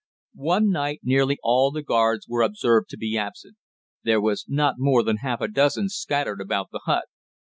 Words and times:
One 0.33 0.71
night 0.71 1.01
nearly 1.03 1.37
all 1.43 1.69
the 1.69 1.83
guards 1.83 2.27
were 2.27 2.41
observed 2.41 2.89
to 2.89 2.97
be 2.97 3.19
absent. 3.19 3.57
There 4.03 4.19
were 4.19 4.37
not 4.47 4.79
more 4.79 5.03
than 5.03 5.17
half 5.17 5.41
a 5.41 5.47
dozen 5.47 5.89
scattered 5.89 6.41
about 6.41 6.69
the 6.71 6.81
hut. 6.85 7.05